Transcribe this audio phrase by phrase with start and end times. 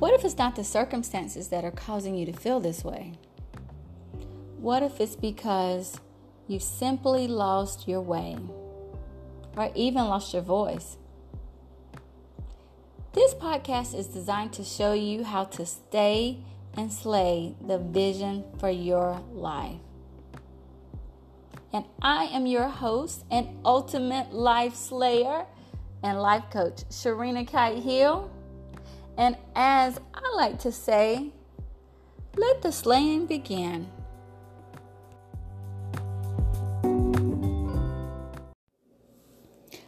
[0.00, 3.12] What if it's not the circumstances that are causing you to feel this way?
[4.56, 6.00] What if it's because
[6.48, 8.38] you simply lost your way
[9.58, 10.96] or even lost your voice?
[13.12, 16.38] This podcast is designed to show you how to stay
[16.78, 19.80] and slay the vision for your life.
[21.74, 25.44] And I am your host and ultimate life slayer
[26.02, 28.30] and life coach, Sherina Kite Hill.
[29.20, 31.30] And as I like to say,
[32.38, 33.90] let the slaying begin.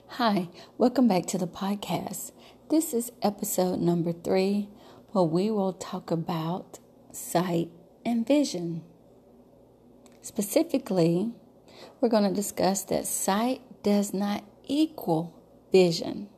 [0.08, 2.32] Hi, welcome back to the podcast.
[2.68, 4.68] This is episode number three,
[5.12, 6.78] where we will talk about
[7.10, 7.70] sight
[8.04, 8.82] and vision.
[10.20, 11.32] Specifically,
[12.02, 15.34] we're going to discuss that sight does not equal
[15.72, 16.28] vision.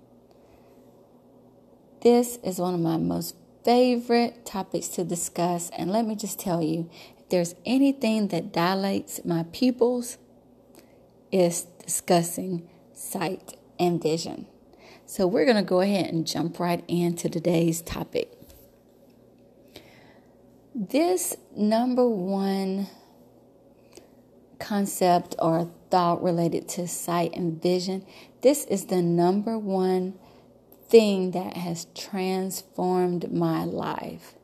[2.04, 6.62] This is one of my most favorite topics to discuss, and let me just tell
[6.62, 10.19] you if there's anything that dilates my pupils,
[11.33, 14.46] it's discussing sight and vision.
[15.06, 18.30] So we're going to go ahead and jump right into today's topic.
[20.74, 22.89] This number one
[24.58, 28.05] concept or thought related to sight and vision,
[28.42, 30.18] this is the number one
[30.88, 34.34] thing that has transformed my life.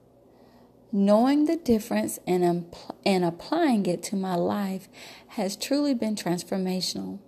[0.93, 4.89] Knowing the difference and, impl- and applying it to my life
[5.29, 7.21] has truly been transformational.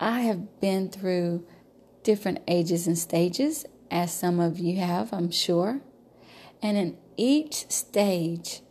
[0.00, 1.46] I have been through
[2.02, 5.80] different ages and stages, as some of you have, I'm sure.
[6.62, 8.62] And in each stage,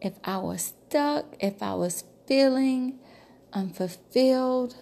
[0.00, 2.98] if I was stuck, if I was feeling
[3.52, 4.76] unfulfilled,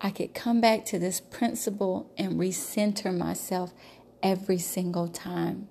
[0.00, 3.72] I could come back to this principle and recenter myself
[4.22, 5.68] every single time.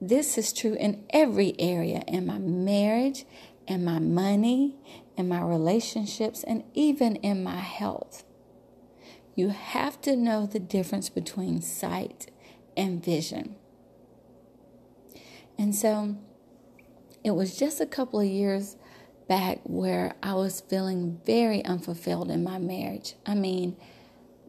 [0.00, 3.24] This is true in every area in my marriage,
[3.66, 4.76] in my money,
[5.16, 8.24] in my relationships, and even in my health.
[9.34, 12.30] You have to know the difference between sight
[12.76, 13.56] and vision.
[15.58, 16.16] And so
[17.22, 18.76] it was just a couple of years
[19.30, 23.14] back where I was feeling very unfulfilled in my marriage.
[23.24, 23.76] I mean,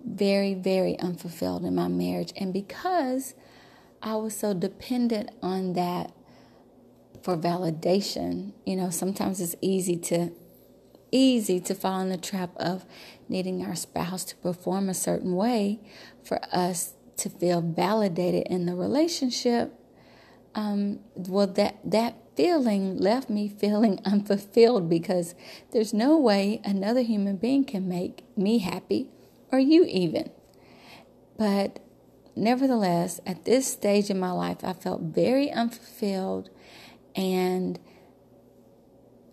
[0.04, 2.34] very, very unfulfilled in my marriage.
[2.36, 3.36] And because
[4.02, 6.12] I was so dependent on that
[7.22, 10.32] for validation, you know, sometimes it's easy to
[11.12, 12.84] easy to fall in the trap of
[13.30, 15.80] needing our spouse to perform a certain way
[16.24, 19.74] for us to feel validated in the relationship.
[20.56, 25.36] Um, well, that that feeling left me feeling unfulfilled because
[25.72, 29.10] there's no way another human being can make me happy
[29.52, 30.30] or you even.
[31.38, 31.80] But
[32.36, 36.50] nevertheless, at this stage in my life, I felt very unfulfilled.
[37.16, 37.80] And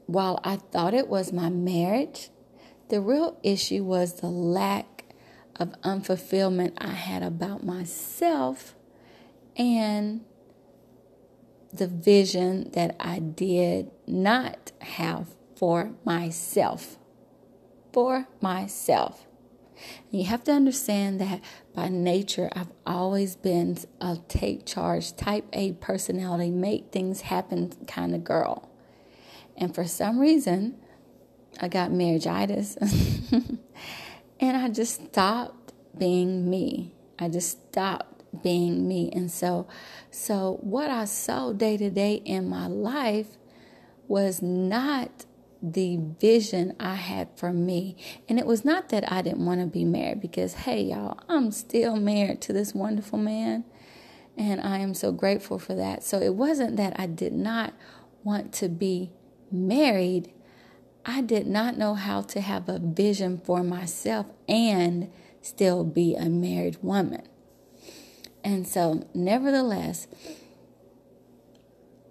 [0.07, 2.31] while I thought it was my marriage,
[2.89, 5.05] the real issue was the lack
[5.57, 8.75] of unfulfillment I had about myself
[9.57, 10.25] and
[11.73, 16.99] the vision that I did not have for myself.
[17.93, 19.27] For myself.
[20.11, 21.41] And you have to understand that
[21.75, 28.15] by nature, I've always been a take charge, type A personality, make things happen kind
[28.15, 28.69] of girl.
[29.57, 30.77] And for some reason,
[31.61, 32.77] I got marriageitis.
[34.41, 36.95] and I just stopped being me.
[37.19, 38.08] I just stopped
[38.43, 39.11] being me.
[39.13, 39.67] And so,
[40.11, 43.37] so what I saw day to day in my life
[44.07, 45.25] was not
[45.63, 47.97] the vision I had for me.
[48.29, 51.51] And it was not that I didn't want to be married because, hey, y'all, I'm
[51.51, 53.65] still married to this wonderful man.
[54.37, 56.05] And I am so grateful for that.
[56.05, 57.75] So it wasn't that I did not
[58.23, 59.11] want to be
[59.51, 60.33] married.
[61.05, 65.11] I did not know how to have a vision for myself and
[65.41, 67.23] still be a married woman.
[68.49, 70.07] And so, nevertheless,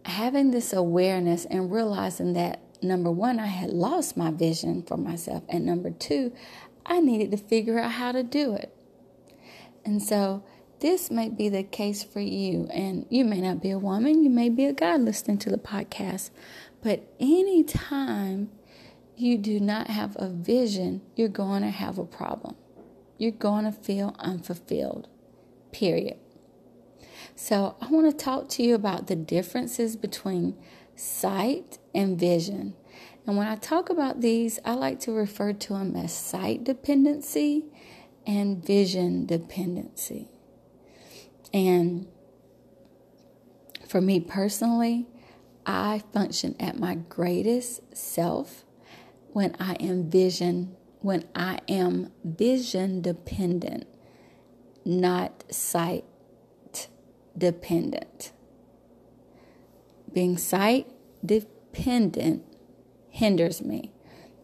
[0.05, 5.41] having this awareness and realizing that number one, I had lost my vision for myself,
[5.49, 6.31] and number two,
[6.85, 8.71] I needed to figure out how to do it.
[9.83, 10.43] And so,
[10.79, 14.29] this may be the case for you, and you may not be a woman, you
[14.29, 16.29] may be a guy listening to the podcast,
[16.83, 18.51] but anytime
[19.15, 22.55] you do not have a vision, you're going to have a problem.
[23.17, 25.07] You're going to feel unfulfilled
[25.71, 26.17] period.
[27.39, 30.57] So, I want to talk to you about the differences between
[30.95, 32.73] sight and vision.
[33.27, 37.65] And when I talk about these, I like to refer to them as sight dependency
[38.25, 40.29] and vision dependency.
[41.53, 42.07] And
[43.87, 45.05] for me personally,
[45.63, 48.65] I function at my greatest self
[49.33, 53.85] when I am vision when I am vision dependent,
[54.83, 56.03] not sight
[57.37, 58.31] dependent.
[60.11, 60.87] Being sight
[61.25, 62.43] dependent
[63.09, 63.91] hinders me.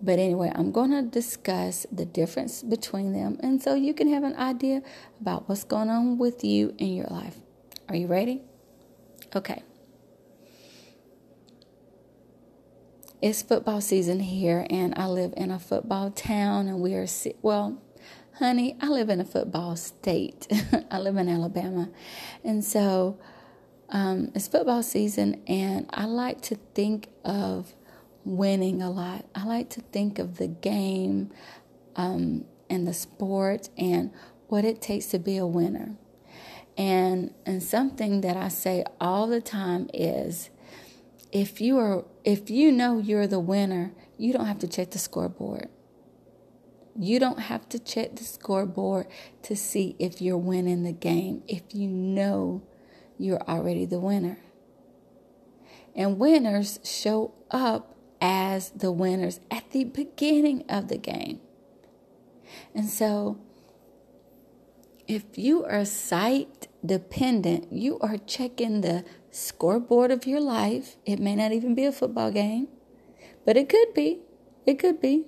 [0.02, 4.24] But anyway, I'm going to discuss the difference between them and so you can have
[4.24, 4.82] an idea
[5.22, 7.38] about what's going on with you in your life.
[7.88, 8.42] Are you ready?
[9.36, 9.64] Okay.
[13.22, 17.08] It's football season here, and I live in a football town, and we are,
[17.42, 17.82] well,
[18.40, 20.48] honey, I live in a football state.
[20.92, 21.90] I live in Alabama.
[22.44, 23.20] And so
[23.90, 27.76] um, it's football season, and I like to think of
[28.26, 29.26] winning a lot.
[29.36, 31.32] I like to think of the game
[31.96, 34.12] um, and the sport and
[34.48, 35.96] what it takes to be a winner.
[36.76, 40.50] And and something that I say all the time is
[41.32, 44.98] if you are if you know you're the winner, you don't have to check the
[44.98, 45.70] scoreboard.
[47.00, 49.08] You don't have to check the scoreboard
[49.44, 52.62] to see if you're winning the game if you know
[53.18, 54.40] you're already the winner.
[55.96, 61.40] And winners show up as the winners at the beginning of the game.
[62.76, 63.40] And so
[65.08, 70.98] if you are sight dependent, you are checking the scoreboard of your life.
[71.06, 72.68] It may not even be a football game,
[73.46, 74.20] but it could be.
[74.66, 75.26] It could be.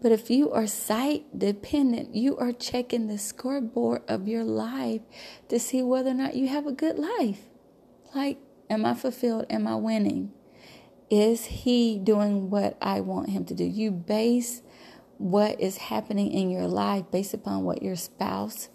[0.00, 5.02] But if you are sight dependent, you are checking the scoreboard of your life
[5.48, 7.46] to see whether or not you have a good life.
[8.14, 8.38] Like,
[8.70, 9.46] am I fulfilled?
[9.50, 10.32] Am I winning?
[11.10, 13.64] Is he doing what I want him to do?
[13.64, 14.62] You base
[15.16, 18.68] what is happening in your life based upon what your spouse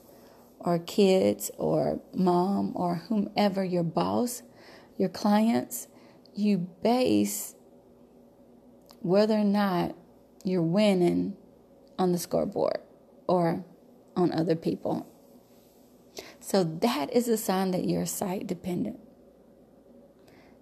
[0.59, 4.43] or kids or mom or whomever your boss,
[4.97, 5.87] your clients,
[6.35, 7.55] you base
[9.01, 9.95] whether or not
[10.43, 11.35] you're winning
[11.97, 12.77] on the scoreboard
[13.27, 13.63] or
[14.15, 15.07] on other people.
[16.39, 18.99] So that is a sign that you're sight dependent.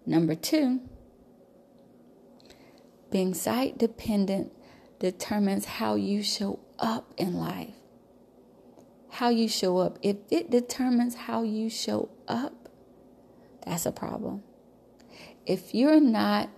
[0.06, 0.82] Number two,
[3.12, 4.54] being sight dependent
[5.00, 7.74] determines how you show up in life.
[9.10, 10.00] How you show up.
[10.02, 12.70] If it determines how you show up,
[13.66, 14.44] that's a problem.
[15.46, 16.50] If you're not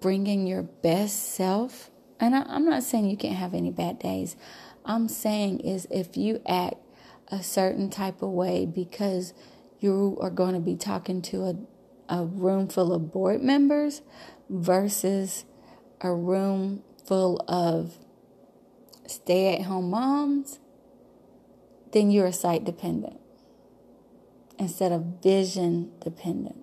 [0.00, 1.90] bringing your best self,
[2.20, 4.36] and I, am not saying you can't have any bad days,
[4.84, 6.76] I'm saying is if you act
[7.28, 9.32] a certain type of way because
[9.80, 11.56] you are going to be talking to a,
[12.08, 14.02] a room full of board members
[14.48, 15.44] versus
[16.00, 17.98] a room full of
[19.06, 20.58] stay at home moms,
[21.92, 23.20] then you're sight dependent
[24.58, 26.58] instead of vision dependent.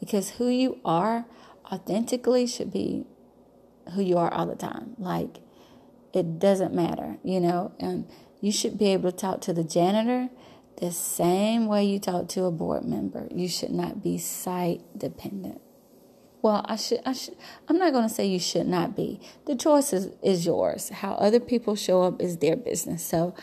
[0.00, 1.26] Because who you are
[1.70, 3.06] authentically should be
[3.94, 4.94] who you are all the time.
[4.98, 5.38] Like,
[6.12, 8.06] it doesn't matter, you know, and
[8.40, 10.28] you should be able to talk to the janitor
[10.76, 13.28] the same way you talk to a board member.
[13.32, 15.60] You should not be sight dependent.
[16.42, 17.36] Well, I should, I should,
[17.68, 19.20] I'm not going to say you should not be.
[19.46, 20.88] The choice is, is yours.
[20.88, 23.04] How other people show up is their business.
[23.04, 23.36] So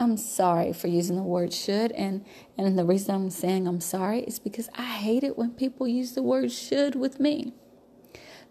[0.00, 1.92] I'm sorry for using the word should.
[1.92, 2.24] And,
[2.58, 6.12] and the reason I'm saying I'm sorry is because I hate it when people use
[6.12, 7.52] the word should with me.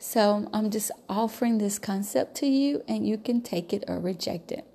[0.05, 4.51] So I'm just offering this concept to you, and you can take it or reject
[4.51, 4.65] it.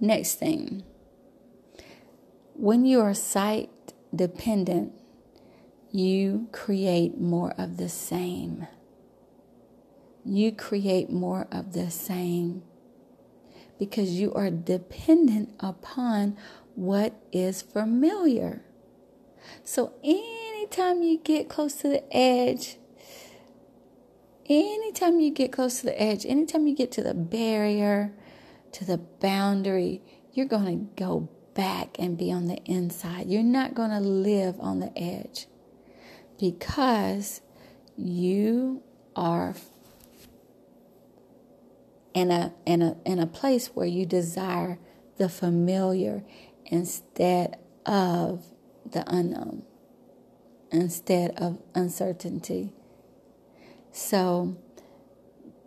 [0.00, 0.82] Next thing,
[2.54, 3.68] when you are sight
[4.16, 4.94] dependent,
[5.90, 8.66] you create more of the same.
[10.24, 12.62] You create more of the same
[13.78, 16.38] because you are dependent upon
[16.74, 18.64] what is familiar.
[19.62, 22.78] So, anytime you get close to the edge,
[24.48, 28.12] anytime you get close to the edge, anytime you get to the barrier,
[28.72, 33.28] to the boundary, you're going to go back and be on the inside.
[33.28, 35.46] You're not going to live on the edge
[36.38, 37.40] because
[37.96, 38.82] you
[39.14, 39.54] are
[42.14, 44.78] in a in a in a place where you desire
[45.16, 46.24] the familiar
[46.66, 48.44] instead of
[48.90, 49.62] the unknown
[50.70, 52.72] instead of uncertainty
[53.92, 54.56] so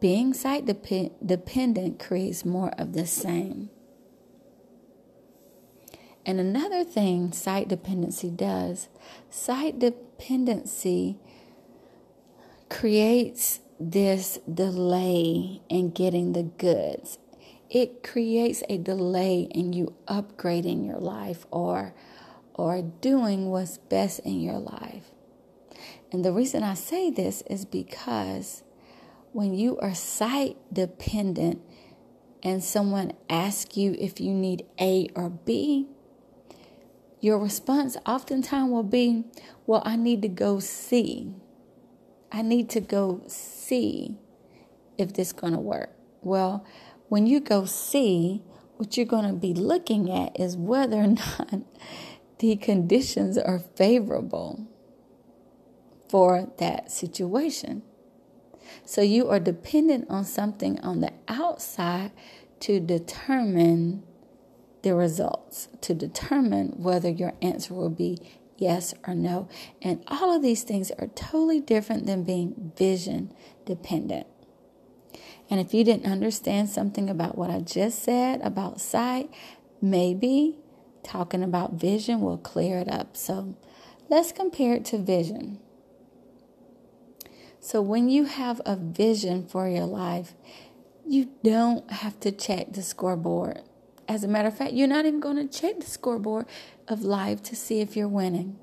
[0.02, 3.70] being sight dependent creates more of the same
[6.26, 8.90] and another thing sight dependency does,
[9.30, 11.18] sight dependency
[12.70, 17.20] creates this delay in getting the goods.
[17.70, 21.94] it creates a delay in you upgrading your life or
[22.54, 25.12] or doing what's best in your life.
[26.12, 28.64] And the reason I say this is because
[29.32, 31.62] when you are sight dependent
[32.44, 35.88] and someone asks you if you need A or B,
[37.20, 39.26] your response oftentimes will be,
[39.66, 41.36] Well, I need to go see.
[42.32, 44.18] I need to go see
[44.98, 45.92] if this is going to work.
[46.22, 46.66] Well,
[47.10, 48.44] when you go see,
[48.78, 51.08] what you're going to be looking at is whether or
[51.40, 51.62] not
[52.40, 54.68] the conditions are favorable
[56.16, 57.84] for that situation.
[58.86, 62.14] So you are dependent on something on the outside
[62.62, 64.02] to determine
[64.82, 68.18] the results, to determine whether your answer will be
[68.56, 69.50] yes or no.
[69.82, 73.34] And all of these things are totally different than being vision
[73.66, 74.28] dependent.
[75.50, 79.30] And if you didn't understand something about what I just said about sight,
[79.82, 80.60] maybe
[81.04, 83.18] talking about vision will clear it up.
[83.18, 83.58] So
[84.08, 85.60] let's compare it to vision.
[87.66, 90.36] So when you have a vision for your life,
[91.04, 93.64] you don't have to check the scoreboard.
[94.08, 96.46] As a matter of fact, you're not even going to check the scoreboard
[96.88, 98.60] of life to see if you're winning.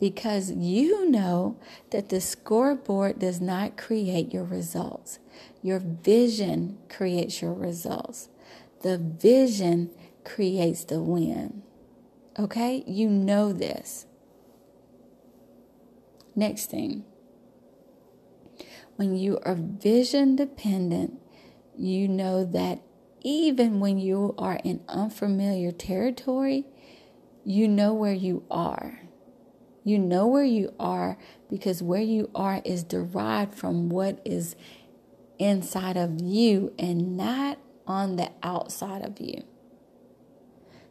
[0.00, 1.58] Because you know
[1.90, 5.18] that the scoreboard does not create your results.
[5.60, 8.30] Your vision creates your results.
[8.80, 9.90] The vision
[10.24, 11.62] creates the win.
[12.38, 12.82] Okay?
[12.86, 14.06] You know this.
[16.34, 17.04] Next thing.
[18.96, 21.18] When you are vision dependent,
[21.76, 22.82] you know that
[23.22, 26.66] even when you are in unfamiliar territory,
[27.44, 29.00] you know where you are.
[29.84, 31.16] You know where you are
[31.50, 34.54] because where you are is derived from what is
[35.38, 39.42] inside of you and not on the outside of you.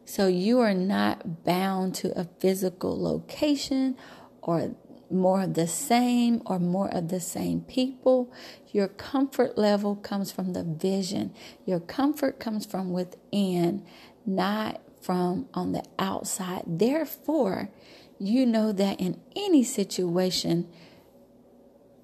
[0.04, 3.96] So you are not bound to a physical location
[4.42, 4.74] or
[5.12, 8.32] more of the same or more of the same people.
[8.72, 11.34] Your comfort level comes from the vision.
[11.66, 13.84] Your comfort comes from within,
[14.24, 16.62] not from on the outside.
[16.66, 17.70] Therefore,
[18.18, 20.68] you know that in any situation,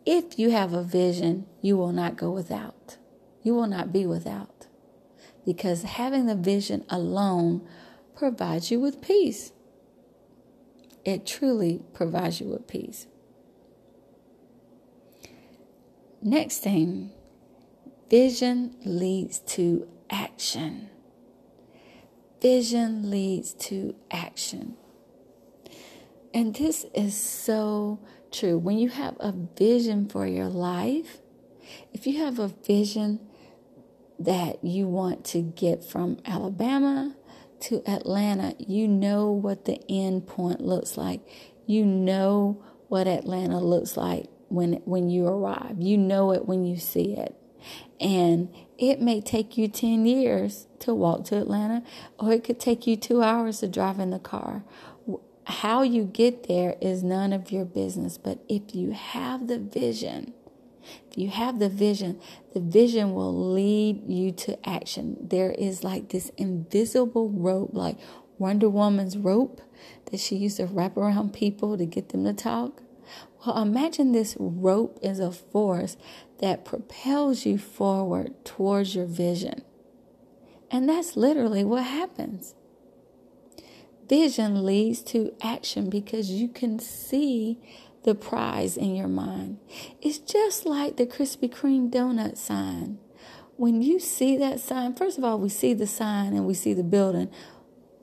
[0.05, 2.97] if you have a vision, you will not go without.
[3.43, 4.67] You will not be without.
[5.47, 7.67] Because having the vision alone
[8.17, 9.53] provides you with peace.
[11.05, 13.07] It truly provides you with peace.
[16.21, 17.11] Next thing,
[18.11, 20.90] vision leads to action.
[22.40, 24.76] Vision leads to action.
[26.35, 28.00] And this is so
[28.31, 28.59] true.
[28.59, 31.19] When you have a vision for your life,
[31.93, 33.21] if you have a vision
[34.19, 37.14] that you want to get from Alabama
[37.62, 41.21] to Atlanta, you know what the end point looks like.
[41.67, 45.77] You know what Atlanta looks like when when you arrive.
[45.79, 47.35] You know it when you see it.
[48.00, 51.83] And it may take you 10 years to walk to Atlanta,
[52.19, 54.62] or it could take you two hours to drive in the car.
[55.45, 58.19] How you get there is none of your business.
[58.19, 60.35] But if you have the vision,
[61.11, 62.21] if you have the vision,
[62.54, 65.16] the vision will lead you to action.
[65.21, 67.99] There is like this invisible rope, like
[68.38, 69.61] Wonder Woman's rope
[70.11, 72.83] that she used to wrap around people to get them to talk.
[73.45, 75.97] Well, imagine this rope is a force
[76.40, 79.62] that propels you forward towards your vision.
[80.71, 82.54] And that's literally what happens.
[84.09, 87.61] Vision leads to action because you can see
[88.05, 89.59] the prize in your mind.
[90.00, 92.99] It's just like the Krispy Kreme donut sign.
[93.57, 96.75] When you see that sign, first of all, we see the sign and we see
[96.75, 97.28] the building.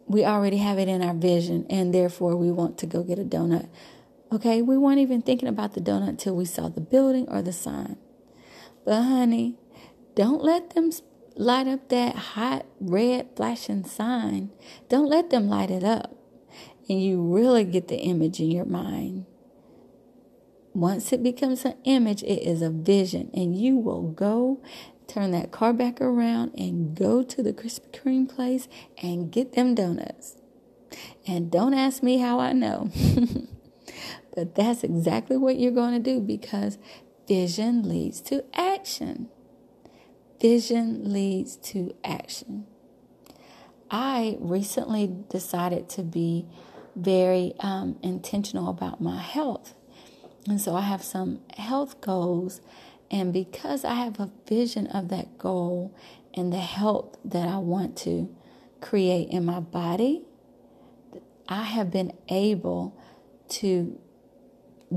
[0.06, 3.24] We already have it in our vision, and therefore we want to go get a
[3.24, 3.70] donut.
[4.32, 7.54] Okay, we weren't even thinking about the donut until we saw the building or the
[7.54, 7.98] sign.
[8.84, 9.56] But, honey,
[10.14, 10.92] don't let them
[11.36, 14.52] light up that hot red flashing sign.
[14.90, 16.16] Don't let them light it up.
[16.88, 19.26] And you really get the image in your mind.
[20.76, 24.62] Once it becomes an image, it is a vision, and you will go
[25.08, 28.68] turn that car back around and go to the Krispy Kreme place
[29.02, 30.36] and get them donuts.
[31.26, 32.90] And don't ask me how I know.
[34.36, 36.78] but that's exactly what you're going to do because
[37.26, 39.30] vision leads to action.
[40.42, 42.66] Vision leads to action.
[43.90, 46.48] I recently decided to be
[46.98, 49.74] very um, intentional about my health.
[50.48, 52.62] And so I have some health goals
[53.12, 55.96] And because I have a vision of that goal
[56.34, 58.36] and the health that I want to
[58.82, 60.24] create in my body,
[61.48, 62.98] I have been able
[63.48, 64.00] to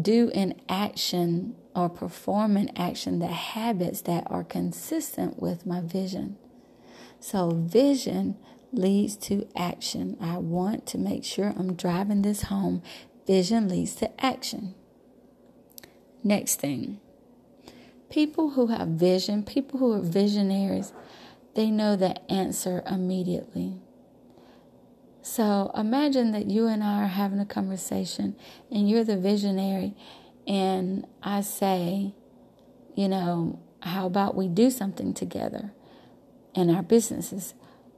[0.01, 6.37] do an action or perform an action the habits that are consistent with my vision.
[7.21, 8.37] So, vision
[8.73, 10.17] leads to action.
[10.21, 12.83] I want to make sure I'm driving this home.
[13.27, 14.75] Vision leads to action.
[16.23, 17.01] Next thing
[18.11, 20.93] people who have vision, people who are visionaries,
[21.55, 23.75] they know the answer immediately.
[25.23, 28.37] So imagine that you and I are having a conversation
[28.71, 29.95] and you're the visionary,
[30.47, 32.15] and I say,
[32.95, 35.73] you know, how about we do something together
[36.55, 37.55] in our businesses?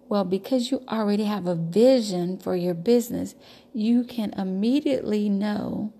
[0.09, 3.37] Well, because you already have a vision for your business,
[3.73, 5.93] you can immediately know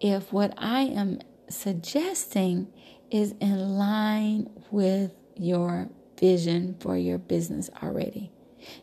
[0.00, 1.18] if what I am
[1.50, 2.68] suggesting
[3.10, 5.88] is in line with your
[6.18, 8.30] vision for your business already.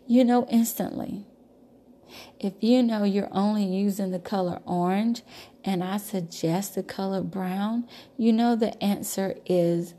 [0.08, 1.26] You know instantly.
[2.40, 5.24] If you know you're only using the color orange
[5.64, 9.94] and I suggest the color brown, you know the answer is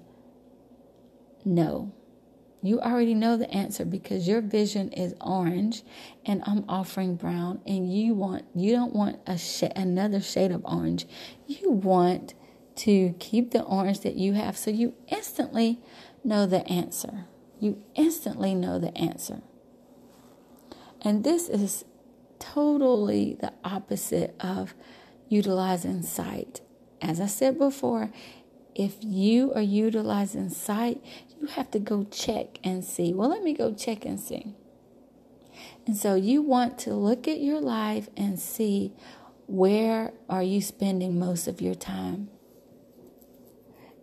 [1.45, 1.93] no.
[2.63, 5.83] You already know the answer because your vision is orange
[6.25, 10.65] and I'm offering brown and you want you don't want a sh- another shade of
[10.65, 11.07] orange.
[11.47, 12.35] You want
[12.77, 15.81] to keep the orange that you have so you instantly
[16.23, 17.27] know the answer.
[17.59, 19.41] You instantly know the answer.
[21.03, 21.85] And this is
[22.39, 24.75] totally the opposite of
[25.29, 26.61] utilizing sight.
[27.01, 28.11] As I said before,
[28.75, 31.03] if you are utilizing sight,
[31.41, 33.15] you have to go check and see.
[33.15, 34.55] Well, let me go check and see.
[35.87, 38.93] And so you want to look at your life and see
[39.47, 42.29] where are you spending most of your time.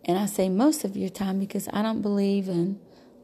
[0.04, 2.78] And I say most of your time because I don't believe in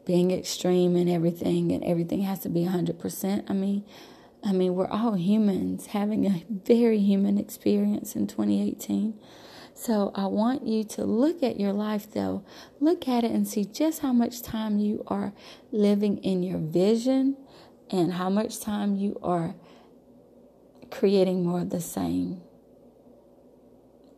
[0.07, 3.45] being extreme and everything and everything has to be 100%.
[3.49, 3.85] I mean,
[4.43, 9.19] I mean, we're all humans having a very human experience in 2018.
[9.75, 12.45] So I want you to look at your life though.
[12.81, 15.33] Look at it and see just how much time you are
[15.71, 17.37] living in your vision
[17.91, 19.55] and how much time you are
[20.91, 22.41] creating more of the same.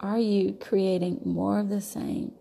[0.01, 2.33] Are you creating more of the same?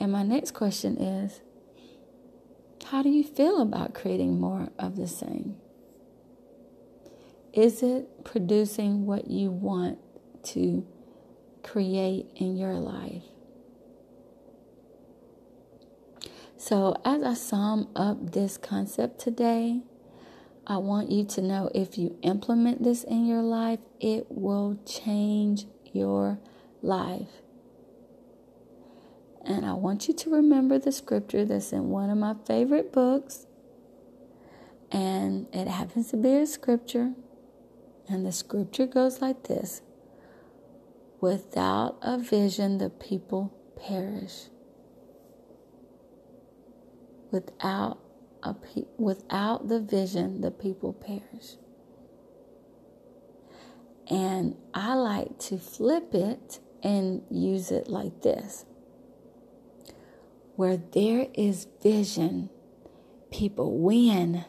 [0.00, 1.42] And my next question is
[2.86, 5.56] how do you feel about creating more of the same?
[7.52, 9.98] Is it producing what you want
[10.44, 10.86] to
[11.62, 13.22] create in your life?
[16.56, 19.80] So, as I sum up this concept today,
[20.66, 25.64] I want you to know if you implement this in your life, it will change
[25.92, 26.38] your
[26.82, 27.39] life.
[29.44, 33.46] And I want you to remember the scripture that's in one of my favorite books.
[34.92, 37.12] And it happens to be a scripture.
[38.08, 39.82] And the scripture goes like this
[41.20, 44.46] Without a vision, the people perish.
[47.30, 47.98] Without
[48.42, 51.56] a pe- without the vision, the people perish.
[54.08, 58.64] And I like to flip it and use it like this
[60.60, 62.50] where there is vision,
[63.30, 64.44] people win.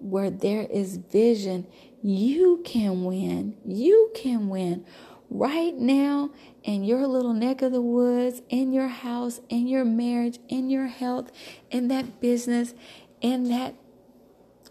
[0.00, 1.68] Where there is vision,
[2.02, 3.54] you can win.
[3.64, 4.84] You can win
[5.30, 6.30] right now
[6.64, 10.88] in your little neck of the woods, in your house, in your marriage, in your
[10.88, 11.30] health,
[11.70, 12.74] in that business,
[13.20, 13.76] in that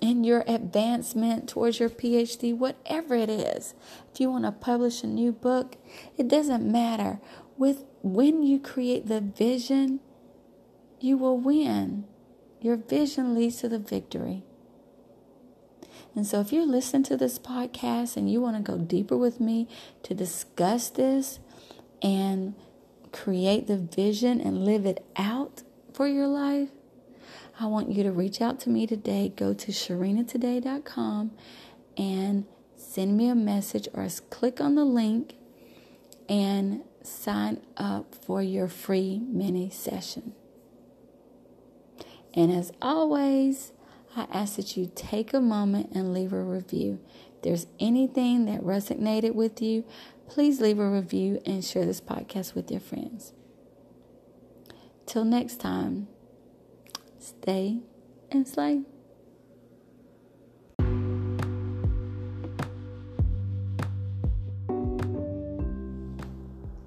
[0.01, 3.73] in your advancement towards your PhD, whatever it is.
[4.13, 5.77] If you want to publish a new book,
[6.17, 7.21] it doesn't matter.
[7.55, 9.99] With when you create the vision,
[10.99, 12.05] you will win.
[12.59, 14.43] Your vision leads to the victory.
[16.15, 19.39] And so, if you're listening to this podcast and you want to go deeper with
[19.39, 19.67] me
[20.03, 21.39] to discuss this
[22.01, 22.53] and
[23.11, 26.69] create the vision and live it out for your life,
[27.59, 29.31] I want you to reach out to me today.
[29.35, 31.31] Go to sherinatoday.com
[31.97, 35.35] and send me a message or click on the link
[36.27, 40.33] and sign up for your free mini session.
[42.33, 43.73] And as always,
[44.15, 46.99] I ask that you take a moment and leave a review.
[47.35, 49.85] If there's anything that resonated with you,
[50.27, 53.33] please leave a review and share this podcast with your friends.
[55.05, 56.07] Till next time,
[57.19, 57.79] stay
[58.29, 58.83] and slay.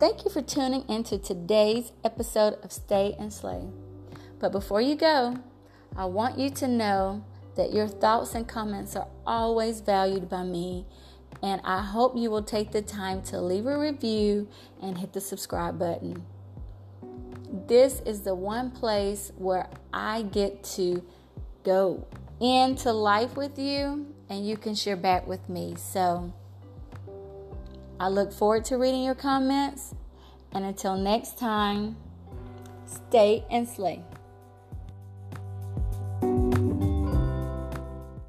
[0.05, 3.62] Thank you for tuning into today's episode of Stay and Slay.
[4.38, 5.38] But before you go,
[5.97, 7.25] I want you to know
[7.57, 10.85] that your thoughts and comments are always valued by me,
[11.43, 14.47] and I hope you will take the time to leave a review
[14.83, 16.23] and hit the subscribe button.
[17.67, 21.03] This is the one place where I get to
[21.62, 22.07] go
[22.40, 25.77] into life with you and you can share back with me.
[25.79, 26.35] So
[28.01, 29.95] I look forward to reading your comments.
[30.53, 31.97] And until next time,
[32.87, 34.03] stay and slay.